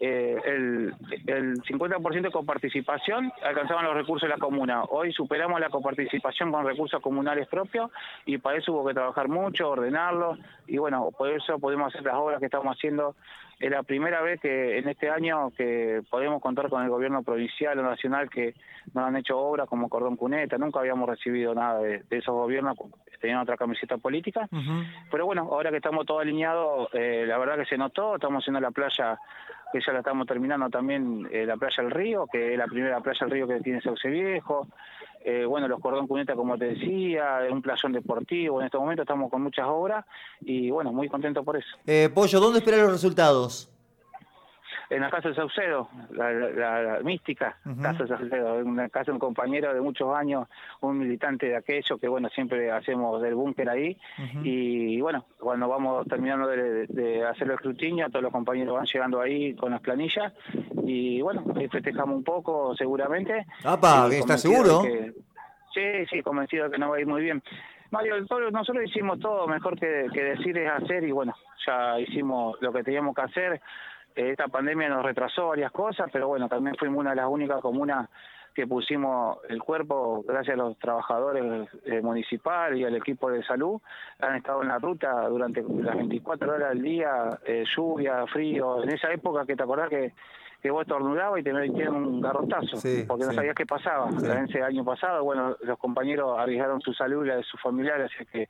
eh, 0.00 0.36
el, 0.44 0.94
el 1.26 1.54
50% 1.62 2.30
con 2.30 2.46
participación 2.46 3.32
alcanzaban 3.42 3.84
los 3.84 3.94
recursos 3.94 4.28
de 4.28 4.34
la 4.34 4.40
comuna. 4.40 4.84
Hoy 4.84 5.12
superamos 5.12 5.60
la 5.60 5.70
coparticipación 5.70 6.52
con 6.52 6.64
recursos 6.64 7.00
comunales 7.02 7.48
propios 7.48 7.90
y 8.24 8.38
para 8.38 8.58
eso 8.58 8.72
hubo 8.72 8.86
que 8.86 8.94
trabajar 8.94 9.28
mucho, 9.28 9.70
ordenarlo 9.70 10.38
y 10.66 10.78
bueno, 10.78 11.10
por 11.16 11.30
eso 11.30 11.58
podemos 11.58 11.88
hacer 11.88 12.04
las 12.04 12.14
obras 12.14 12.38
que 12.38 12.46
estamos 12.46 12.76
haciendo. 12.76 13.16
Es 13.58 13.72
la 13.72 13.82
primera 13.82 14.22
vez 14.22 14.40
que 14.40 14.78
en 14.78 14.88
este 14.88 15.10
año 15.10 15.50
que 15.50 16.02
podemos 16.08 16.40
contar 16.40 16.68
con 16.68 16.84
el 16.84 16.90
gobierno 16.90 17.24
provincial 17.24 17.76
o 17.80 17.82
nacional 17.82 18.30
que 18.30 18.54
nos 18.94 19.04
han 19.04 19.16
hecho 19.16 19.36
obras 19.36 19.68
como 19.68 19.88
Cordón 19.88 20.16
Cuneta. 20.16 20.58
Nunca 20.58 20.78
habíamos 20.78 21.08
recibido 21.08 21.54
nada 21.56 21.80
de, 21.80 22.04
de 22.08 22.18
esos 22.18 22.34
gobiernos, 22.34 22.76
tenían 23.20 23.40
otra 23.40 23.56
camiseta 23.56 23.98
política. 23.98 24.48
Pero 25.10 25.26
bueno, 25.26 25.48
ahora 25.50 25.70
que 25.70 25.76
estamos 25.76 26.06
todos 26.06 26.22
alineados, 26.22 26.88
eh, 26.92 27.24
la 27.26 27.38
verdad 27.38 27.56
que 27.56 27.66
se 27.66 27.76
notó, 27.76 28.14
estamos 28.14 28.42
haciendo 28.42 28.60
la 28.60 28.70
playa, 28.70 29.18
que 29.72 29.80
ya 29.84 29.92
la 29.92 30.00
estamos 30.00 30.26
terminando 30.26 30.68
también, 30.70 31.28
eh, 31.30 31.44
la 31.46 31.56
playa 31.56 31.82
del 31.82 31.90
río, 31.90 32.26
que 32.30 32.52
es 32.52 32.58
la 32.58 32.66
primera 32.66 33.00
playa 33.00 33.18
del 33.20 33.30
río 33.30 33.46
que 33.46 33.60
tiene 33.60 33.80
Sauce 33.80 34.08
Viejo, 34.08 34.66
eh, 35.24 35.44
bueno, 35.44 35.68
los 35.68 35.80
cordón 35.80 36.06
cuneta 36.06 36.34
como 36.34 36.56
te 36.56 36.66
decía, 36.66 37.40
un 37.50 37.60
playón 37.60 37.92
deportivo, 37.92 38.60
en 38.60 38.66
este 38.66 38.78
momento 38.78 39.02
estamos 39.02 39.30
con 39.30 39.42
muchas 39.42 39.66
obras 39.66 40.04
y 40.40 40.70
bueno, 40.70 40.92
muy 40.92 41.08
contento 41.08 41.42
por 41.44 41.56
eso. 41.56 41.76
Eh, 41.86 42.08
Pollo, 42.14 42.40
¿dónde 42.40 42.60
esperar 42.60 42.80
los 42.80 42.92
resultados? 42.92 43.70
En 44.90 45.02
la 45.02 45.10
casa 45.10 45.28
de 45.28 45.34
Saucedo, 45.34 45.88
la, 46.12 46.32
la- 46.32 46.50
la- 46.50 46.82
la 46.82 47.00
mística 47.00 47.56
Ujú. 47.66 47.82
casa 47.82 48.04
de 48.04 48.08
Saucedo, 48.08 48.54
una 48.64 48.88
casa 48.88 49.06
de 49.06 49.12
un 49.12 49.18
compañero 49.18 49.74
de 49.74 49.80
muchos 49.82 50.14
años, 50.16 50.48
un 50.80 50.98
militante 50.98 51.46
de 51.48 51.56
aquello 51.56 51.98
que 51.98 52.08
bueno, 52.08 52.28
siempre 52.30 52.70
hacemos 52.70 53.20
del 53.20 53.34
búnker 53.34 53.68
ahí 53.68 53.98
y 54.42 55.00
bueno, 55.00 55.26
cuando 55.38 55.68
vamos 55.68 56.06
terminando 56.06 56.46
de, 56.48 56.86
de 56.86 57.24
hacer 57.26 57.48
el 57.48 57.54
escrutinio, 57.54 58.08
todos 58.08 58.22
los 58.22 58.32
compañeros 58.32 58.74
van 58.76 58.86
llegando 58.86 59.20
ahí 59.20 59.54
con 59.54 59.72
las 59.72 59.80
planillas 59.82 60.32
y 60.84 61.20
bueno, 61.20 61.44
ahí 61.54 61.68
festejamos 61.68 62.16
un 62.16 62.24
poco 62.24 62.74
seguramente. 62.74 63.44
Apa, 63.64 64.08
¿estás 64.10 64.40
seguro? 64.40 64.80
que- 64.82 65.12
sí, 65.74 66.06
sí, 66.10 66.22
convencido 66.22 66.64
de 66.64 66.70
que 66.72 66.78
nos 66.78 66.90
va 66.90 66.96
a 66.96 67.00
ir 67.00 67.06
muy 67.06 67.22
bien. 67.22 67.42
Mario, 67.90 68.16
nosotros 68.50 68.84
hicimos 68.84 69.18
todo, 69.18 69.46
mejor 69.46 69.78
que, 69.78 70.06
que 70.12 70.22
decir 70.22 70.56
es 70.58 70.70
hacer 70.70 71.04
y 71.04 71.10
bueno, 71.12 71.34
ya 71.66 71.98
hicimos 72.00 72.56
lo 72.60 72.72
que 72.72 72.82
teníamos 72.82 73.14
que 73.14 73.22
hacer. 73.22 73.60
Esta 74.26 74.48
pandemia 74.48 74.88
nos 74.88 75.04
retrasó 75.04 75.48
varias 75.48 75.70
cosas, 75.70 76.10
pero 76.12 76.26
bueno, 76.26 76.48
también 76.48 76.74
fuimos 76.76 76.98
una 76.98 77.10
de 77.10 77.16
las 77.16 77.28
únicas 77.28 77.60
comunas 77.60 78.08
que 78.52 78.66
pusimos 78.66 79.38
el 79.48 79.62
cuerpo 79.62 80.24
gracias 80.26 80.54
a 80.54 80.56
los 80.56 80.76
trabajadores 80.80 81.68
eh, 81.84 82.00
municipales 82.00 82.80
y 82.80 82.84
al 82.84 82.96
equipo 82.96 83.30
de 83.30 83.44
salud. 83.44 83.80
Han 84.18 84.34
estado 84.34 84.62
en 84.62 84.68
la 84.68 84.80
ruta 84.80 85.28
durante 85.28 85.62
las 85.62 85.94
24 85.94 86.52
horas 86.52 86.70
del 86.70 86.82
día, 86.82 87.38
eh, 87.46 87.62
lluvia, 87.76 88.26
frío. 88.26 88.82
En 88.82 88.90
esa 88.90 89.12
época 89.12 89.46
que 89.46 89.54
te 89.54 89.62
acordás 89.62 89.88
que, 89.88 90.12
que 90.60 90.70
vos 90.72 90.82
estornudabas 90.82 91.38
y 91.38 91.44
te 91.44 91.52
metían 91.52 91.94
un 91.94 92.20
garrotazo, 92.20 92.76
Sí, 92.76 93.04
porque 93.06 93.24
no 93.24 93.32
sabías 93.32 93.54
qué 93.54 93.66
pasaba. 93.66 94.10
Sí. 94.10 94.26
En 94.26 94.46
ese 94.46 94.60
año 94.60 94.84
pasado, 94.84 95.22
bueno, 95.22 95.56
los 95.62 95.78
compañeros 95.78 96.36
arriesgaron 96.36 96.80
su 96.80 96.92
salud 96.92 97.24
y 97.24 97.28
la 97.28 97.36
de 97.36 97.44
sus 97.44 97.62
familiares, 97.62 98.10
así 98.12 98.26
que 98.26 98.48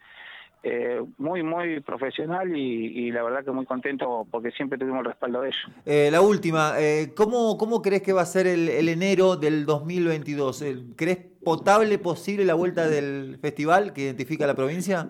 eh, 0.63 1.03
muy, 1.19 1.43
muy 1.43 1.81
profesional 1.81 2.57
y, 2.57 2.87
y 3.07 3.11
la 3.13 3.23
verdad 3.23 3.45
que 3.45 3.51
muy 3.53 3.65
contento 3.65 4.27
porque 4.31 4.51
siempre 4.51 4.79
tuvimos 4.79 5.01
el 5.01 5.07
respaldo 5.07 5.41
de 5.43 5.49
ellos. 5.49 5.63
Eh, 5.87 6.09
la 6.11 6.21
última, 6.21 6.75
eh, 6.79 7.13
¿cómo, 7.17 7.57
¿cómo 7.59 7.81
crees 7.83 8.03
que 8.03 8.13
va 8.13 8.23
a 8.23 8.27
ser 8.27 8.47
el, 8.47 8.69
el 8.69 8.89
enero 8.89 9.37
del 9.37 9.65
2022? 9.67 10.63
Eh, 10.63 10.77
¿Crees 10.97 11.19
potable 11.45 11.99
posible 11.99 12.45
la 12.45 12.55
vuelta 12.55 12.89
del 12.89 13.39
festival 13.41 13.93
que 13.93 14.03
identifica 14.03 14.47
la 14.47 14.55
provincia? 14.55 15.07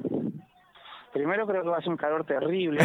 Primero 1.12 1.46
creo 1.46 1.62
que 1.62 1.68
va 1.70 1.78
a 1.78 1.80
ser 1.80 1.88
un 1.90 1.96
calor 1.96 2.24
terrible. 2.26 2.80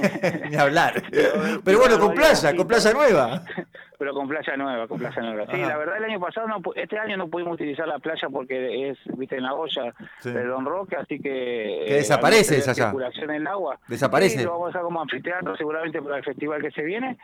Ni 0.50 0.56
hablar. 0.56 1.02
Pero- 1.10 1.60
Pero 1.62 1.78
bueno, 1.78 1.98
con 2.00 2.14
playa, 2.14 2.56
con 2.56 2.66
playa 2.66 2.92
nueva. 2.92 3.42
pero 3.98 4.14
con 4.14 4.28
playa 4.28 4.56
nueva, 4.56 4.86
con 4.86 4.98
playa 4.98 5.20
nueva. 5.22 5.44
Sí, 5.46 5.60
Ajá. 5.60 5.68
la 5.68 5.76
verdad 5.78 5.96
el 5.98 6.04
año 6.04 6.20
pasado, 6.20 6.46
no, 6.48 6.60
este 6.76 6.98
año 6.98 7.16
no 7.16 7.28
pudimos 7.28 7.54
utilizar 7.54 7.86
la 7.88 7.98
playa 7.98 8.28
porque 8.32 8.90
es, 8.90 8.98
viste, 9.16 9.36
en 9.36 9.42
la 9.42 9.54
olla 9.54 9.92
Sí. 10.20 10.30
de 10.32 10.44
Don 10.44 10.64
Roque, 10.64 10.96
así 10.96 11.18
que... 11.20 11.84
Que 11.86 11.94
desaparece 11.94 12.54
al 12.54 12.58
no 12.58 12.62
esa 12.62 12.72
ya. 12.72 12.84
circulación 12.84 13.30
en 13.30 13.36
el 13.36 13.46
agua. 13.46 13.78
Desaparece. 13.88 14.38
Sí, 14.38 14.44
lo 14.44 14.52
vamos 14.58 14.74
a 14.76 14.80
como 14.80 15.00
anfiteatro 15.02 15.56
seguramente 15.56 16.00
para 16.00 16.18
el 16.18 16.24
festival 16.24 16.62
que 16.62 16.70
se 16.70 16.82
viene. 16.82 17.18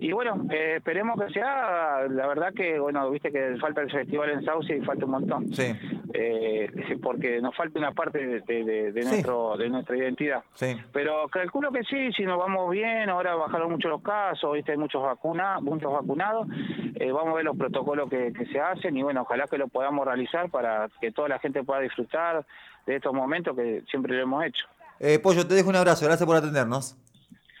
Y 0.00 0.12
bueno, 0.12 0.44
eh, 0.50 0.74
esperemos 0.76 1.18
que 1.20 1.32
sea, 1.32 2.02
la 2.08 2.26
verdad 2.26 2.52
que, 2.54 2.78
bueno, 2.78 3.10
viste 3.10 3.30
que 3.32 3.56
falta 3.60 3.80
el 3.80 3.90
festival 3.90 4.30
en 4.30 4.44
Sauce 4.44 4.76
y 4.76 4.80
falta 4.82 5.04
un 5.04 5.10
montón. 5.12 5.48
Sí, 5.54 5.72
Eh, 6.14 6.70
porque 7.02 7.40
nos 7.40 7.54
falta 7.54 7.78
una 7.78 7.92
parte 7.92 8.18
de, 8.26 8.40
de- 8.40 9.02
Sí. 9.02 9.08
nuestro, 9.08 9.56
de 9.56 9.68
nuestra 9.68 9.96
identidad. 9.96 10.42
sí. 10.54 10.76
Pero 10.92 11.28
calculo 11.28 11.70
que 11.70 11.82
sí, 11.84 12.12
si 12.12 12.24
nos 12.24 12.38
vamos 12.38 12.70
bien, 12.70 13.08
ahora 13.08 13.34
bajaron 13.34 13.70
mucho 13.70 13.88
los 13.88 14.02
casos, 14.02 14.52
viste, 14.54 14.72
hay 14.72 14.78
muchos, 14.78 15.02
vacuna, 15.02 15.60
muchos 15.60 15.92
vacunados, 15.92 16.17
eh, 16.94 17.12
vamos 17.12 17.32
a 17.32 17.36
ver 17.36 17.44
los 17.44 17.56
protocolos 17.56 18.08
que, 18.08 18.32
se 18.52 18.60
hacen 18.60 18.96
y 18.96 19.02
bueno, 19.02 19.22
ojalá 19.22 19.46
que 19.46 19.58
lo 19.58 19.68
podamos 19.68 20.06
realizar 20.06 20.50
para 20.50 20.88
que 21.00 21.12
toda 21.12 21.28
la 21.28 21.38
gente 21.38 21.62
pueda 21.62 21.80
disfrutar 21.80 22.46
de 22.86 22.96
estos 22.96 23.12
momentos 23.12 23.56
que 23.56 23.82
siempre 23.90 24.14
lo 24.14 24.22
hemos 24.22 24.44
hecho. 24.44 24.66
Eh, 25.00 25.18
Pollo, 25.18 25.46
te 25.46 25.54
dejo 25.54 25.68
un 25.68 25.76
abrazo. 25.76 26.04
Gracias 26.04 26.26
por 26.26 26.36
atendernos. 26.36 26.96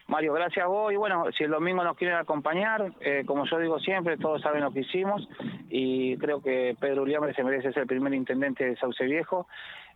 Mario, 0.08 0.32
gracias 0.32 0.64
a 0.64 0.68
vos 0.68 0.90
y 0.90 0.96
bueno, 0.96 1.24
si 1.36 1.44
el 1.44 1.50
domingo 1.50 1.84
nos 1.84 1.94
quieren 1.96 2.16
acompañar, 2.16 2.92
eh, 3.00 3.24
como 3.26 3.44
yo 3.44 3.58
digo 3.58 3.78
siempre, 3.78 4.16
todos 4.16 4.40
saben 4.40 4.62
lo 4.64 4.72
que 4.72 4.80
hicimos 4.80 5.28
y 5.68 6.16
creo 6.16 6.40
que 6.42 6.74
Pedro 6.80 7.02
Uliambre 7.02 7.34
se 7.34 7.44
merece 7.44 7.72
ser 7.74 7.82
el 7.82 7.86
primer 7.86 8.14
intendente 8.14 8.64
de 8.64 8.76
Sauce 8.76 9.04
Viejo. 9.04 9.46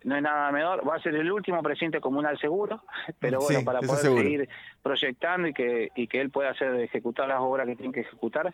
No 0.03 0.15
es 0.15 0.21
nada 0.21 0.51
menor, 0.51 0.87
va 0.87 0.97
a 0.97 0.99
ser 0.99 1.15
el 1.15 1.31
último 1.31 1.63
presidente 1.63 1.99
comunal 1.99 2.37
seguro, 2.37 2.81
pero 3.19 3.39
bueno, 3.39 3.59
Sí, 3.59 3.65
para 3.65 3.79
poder 3.79 4.01
seguro. 4.01 4.21
seguir 4.21 4.49
proyectando 4.83 5.47
y 5.47 5.53
que, 5.53 5.89
y 5.95 6.07
que 6.07 6.21
él 6.21 6.29
pueda 6.29 6.51
hacer 6.51 6.75
ejecutar 6.75 7.27
las 7.27 7.39
obras 7.39 7.65
que 7.65 7.75
tiene 7.75 7.91
que 7.93 8.01
ejecutar, 8.01 8.53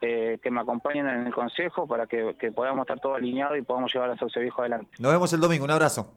eh, 0.00 0.38
que 0.42 0.50
me 0.50 0.60
acompañen 0.60 1.06
en 1.08 1.26
el 1.28 1.32
consejo 1.32 1.86
para 1.86 2.06
que, 2.08 2.34
que 2.40 2.50
podamos 2.50 2.80
estar 2.82 2.98
todos 2.98 3.18
alineados 3.18 3.56
y 3.56 3.62
podamos 3.62 3.92
llevar 3.94 4.10
a 4.10 4.16
Sauce 4.16 4.40
Viejo 4.40 4.62
adelante. 4.62 4.90
Nos 4.98 5.12
vemos 5.12 5.32
el 5.32 5.40
domingo. 5.40 5.64
Un 5.64 5.70
abrazo. 5.70 6.12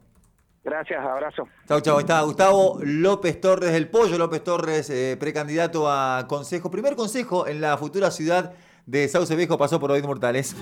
Gracias, 0.64 1.04
abrazo. 1.04 1.48
Chau, 1.66 1.80
chau. 1.80 1.98
Está 1.98 2.22
Gustavo 2.22 2.78
López 2.82 3.40
Torres, 3.40 3.72
el 3.72 3.88
Pollo 3.88 4.16
López 4.16 4.44
Torres, 4.44 4.90
eh, 4.90 5.16
precandidato 5.18 5.90
a 5.90 6.26
consejo. 6.28 6.70
Primer 6.70 6.94
consejo 6.94 7.48
en 7.48 7.60
la 7.60 7.76
futura 7.76 8.10
ciudad 8.10 8.52
de 8.86 9.08
Sauce 9.08 9.34
Viejo 9.34 9.58
pasó 9.58 9.80
por 9.80 9.90
David 9.90 10.04
Mortales. 10.04 10.54